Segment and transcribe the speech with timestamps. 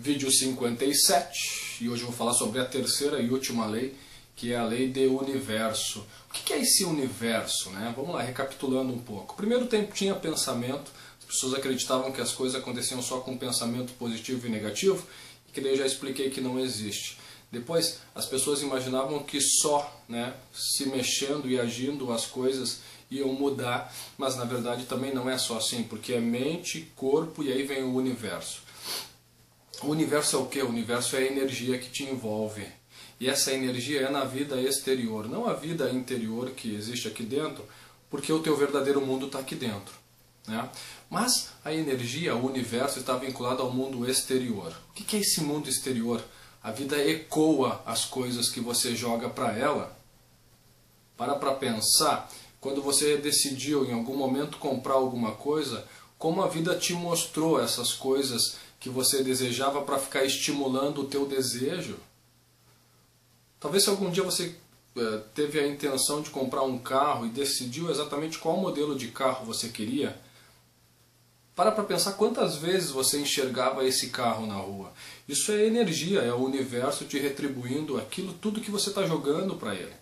[0.00, 3.94] vídeo 57 e hoje eu vou falar sobre a terceira e última lei,
[4.34, 6.06] que é a lei do universo.
[6.30, 7.68] O que é esse universo?
[7.68, 7.92] Né?
[7.94, 9.36] Vamos lá, recapitulando um pouco.
[9.36, 14.46] Primeiro tempo tinha pensamento, as pessoas acreditavam que as coisas aconteciam só com pensamento positivo
[14.46, 15.06] e negativo,
[15.46, 17.18] e que daí eu já expliquei que não existe.
[17.52, 22.78] Depois, as pessoas imaginavam que só né, se mexendo e agindo as coisas
[23.10, 27.52] iam mudar, mas na verdade também não é só assim, porque é mente, corpo e
[27.52, 28.69] aí vem o universo.
[29.82, 30.60] O universo é o que?
[30.60, 32.66] O universo é a energia que te envolve.
[33.18, 37.64] E essa energia é na vida exterior, não a vida interior que existe aqui dentro,
[38.10, 39.94] porque o teu verdadeiro mundo está aqui dentro.
[40.46, 40.68] Né?
[41.08, 44.74] Mas a energia, o universo, está vinculado ao mundo exterior.
[44.90, 46.22] O que é esse mundo exterior?
[46.62, 49.96] A vida ecoa as coisas que você joga para ela.
[51.16, 55.86] Para para pensar, quando você decidiu em algum momento comprar alguma coisa,
[56.18, 61.26] como a vida te mostrou essas coisas que você desejava para ficar estimulando o teu
[61.26, 61.98] desejo.
[63.60, 64.56] Talvez se algum dia você
[64.96, 69.44] eh, teve a intenção de comprar um carro e decidiu exatamente qual modelo de carro
[69.44, 70.18] você queria,
[71.54, 74.94] para para pensar quantas vezes você enxergava esse carro na rua.
[75.28, 79.74] Isso é energia, é o universo te retribuindo aquilo tudo que você está jogando para
[79.74, 79.92] ele.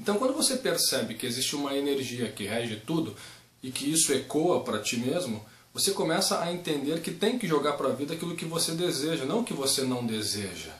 [0.00, 3.14] Então quando você percebe que existe uma energia que rege tudo
[3.62, 7.74] e que isso ecoa para ti mesmo, você começa a entender que tem que jogar
[7.74, 10.72] para a vida aquilo que você deseja, não o que você não deseja.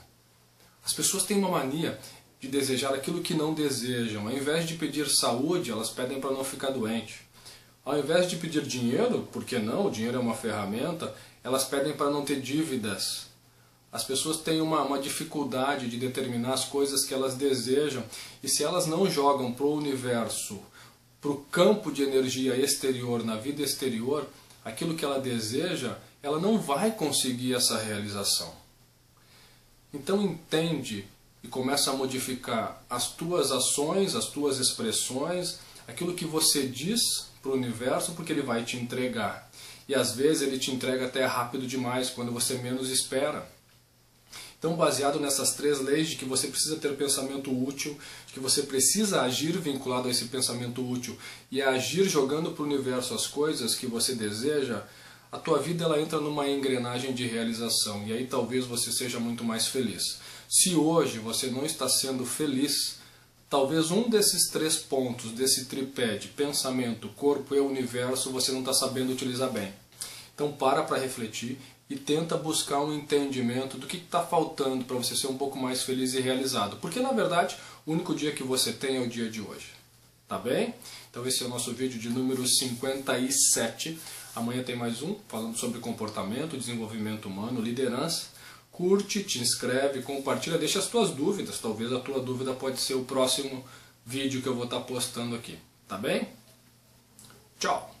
[0.83, 1.99] As pessoas têm uma mania
[2.39, 4.27] de desejar aquilo que não desejam.
[4.27, 7.21] Ao invés de pedir saúde, elas pedem para não ficar doente.
[7.85, 12.09] Ao invés de pedir dinheiro, porque não, o dinheiro é uma ferramenta, elas pedem para
[12.09, 13.27] não ter dívidas.
[13.91, 18.03] As pessoas têm uma, uma dificuldade de determinar as coisas que elas desejam,
[18.41, 20.59] e se elas não jogam para o universo,
[21.21, 24.27] para o campo de energia exterior, na vida exterior,
[24.67, 28.53] aquilo que ela deseja, ela não vai conseguir essa realização.
[29.93, 31.07] Então entende
[31.41, 37.51] e começa a modificar as tuas ações, as tuas expressões, aquilo que você diz para
[37.51, 39.49] o universo, porque ele vai te entregar.
[39.87, 43.49] E às vezes ele te entrega até rápido demais, quando você menos espera.
[44.59, 47.95] Então, baseado nessas três leis de que você precisa ter pensamento útil,
[48.25, 51.15] de que você precisa agir vinculado a esse pensamento útil
[51.51, 54.83] e agir jogando para o universo as coisas que você deseja,
[55.31, 59.43] a tua vida ela entra numa engrenagem de realização e aí talvez você seja muito
[59.43, 60.17] mais feliz.
[60.49, 62.95] Se hoje você não está sendo feliz,
[63.47, 68.73] talvez um desses três pontos, desse tripé de pensamento, corpo e universo, você não está
[68.73, 69.71] sabendo utilizar bem.
[70.37, 71.57] Então para para refletir
[71.89, 75.81] e tenta buscar um entendimento do que está faltando para você ser um pouco mais
[75.81, 76.77] feliz e realizado.
[76.77, 79.65] Porque na verdade o único dia que você tem é o dia de hoje.
[80.27, 80.75] Tá bem?
[81.09, 83.97] Então esse é o nosso vídeo de número 57.
[84.35, 88.27] Amanhã tem mais um falando sobre comportamento, desenvolvimento humano, liderança.
[88.71, 91.57] Curte, te inscreve, compartilha, deixa as tuas dúvidas.
[91.57, 93.65] Talvez a tua dúvida pode ser o próximo
[94.05, 95.57] vídeo que eu vou estar postando aqui.
[95.87, 96.27] Tá bem?
[97.59, 97.96] Tchau!